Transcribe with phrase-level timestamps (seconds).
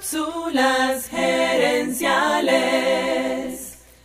[0.00, 2.08] Cápsulas gerenciales.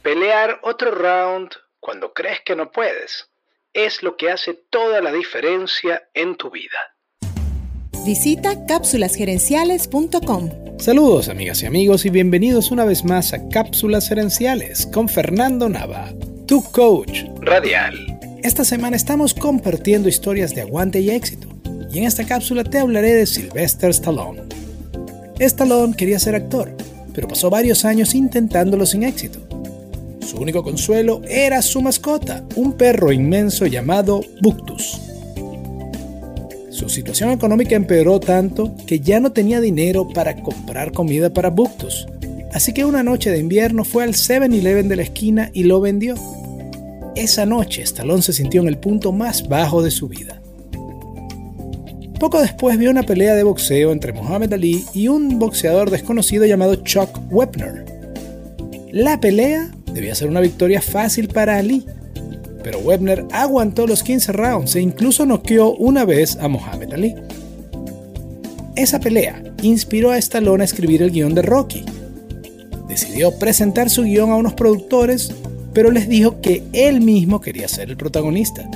[0.01, 3.29] Pelear otro round cuando crees que no puedes
[3.71, 6.77] es lo que hace toda la diferencia en tu vida.
[8.05, 10.49] Visita cápsulasgerenciales.com.
[10.79, 16.09] Saludos amigas y amigos y bienvenidos una vez más a Cápsulas Gerenciales con Fernando Nava,
[16.45, 18.19] tu coach Radial.
[18.43, 21.47] Esta semana estamos compartiendo historias de aguante y éxito
[21.89, 24.64] y en esta cápsula te hablaré de Sylvester Stallone.
[25.39, 26.75] Stallone quería ser actor,
[27.13, 29.39] pero pasó varios años intentándolo sin éxito.
[30.21, 34.99] Su único consuelo era su mascota, un perro inmenso llamado Buctus.
[36.69, 42.07] Su situación económica empeoró tanto que ya no tenía dinero para comprar comida para Buctus,
[42.53, 46.15] así que una noche de invierno fue al 7-Eleven de la esquina y lo vendió.
[47.15, 50.41] Esa noche Stallone se sintió en el punto más bajo de su vida.
[52.19, 56.75] Poco después vio una pelea de boxeo entre Muhammad Ali y un boxeador desconocido llamado
[56.75, 57.85] Chuck Wepner.
[58.91, 61.85] La pelea debía ser una victoria fácil para Ali,
[62.63, 67.15] pero Webner aguantó los 15 rounds e incluso noqueó una vez a Muhammad Ali.
[68.75, 71.83] Esa pelea inspiró a Stallone a escribir el guion de Rocky.
[72.87, 75.31] Decidió presentar su guion a unos productores
[75.75, 78.67] pero les dijo que él mismo quería ser el protagonista.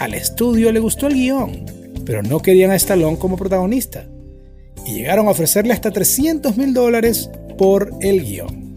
[0.00, 1.66] Al estudio le gustó el guion,
[2.04, 4.06] pero no querían a Stallone como protagonista,
[4.86, 8.74] y llegaron a ofrecerle hasta 300 mil dólares por el guion.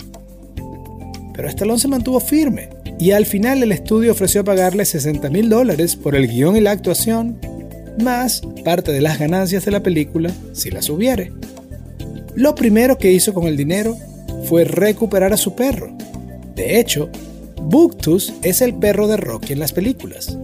[1.33, 5.95] Pero Stallone se mantuvo firme, y al final el estudio ofreció pagarle 60 mil dólares
[5.95, 7.39] por el guion y la actuación,
[8.02, 11.31] más parte de las ganancias de la película si las hubiere.
[12.36, 13.98] Lo primero que hizo con el dinero
[14.45, 15.98] fue recuperar a su perro,
[16.58, 17.11] de hecho,
[17.61, 20.36] Buctus es el perro de Rocky en las películas.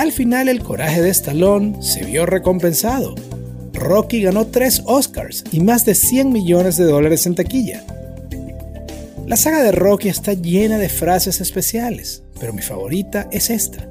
[0.00, 3.14] Al final el coraje de Stallone se vio recompensado.
[3.74, 7.84] Rocky ganó tres Oscars y más de 100 millones de dólares en taquilla.
[9.26, 13.86] La saga de Rocky está llena de frases especiales, pero mi favorita es esta.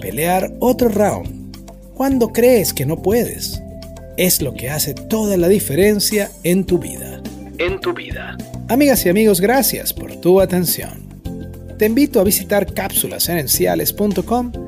[0.00, 1.52] Pelear otro round
[1.94, 3.60] cuando crees que no puedes
[4.16, 7.20] es lo que hace toda la diferencia en tu vida.
[7.58, 8.38] En tu vida.
[8.68, 11.08] Amigas y amigos, gracias por tu atención.
[11.76, 14.67] Te invito a visitar cápsulasgerenciales.com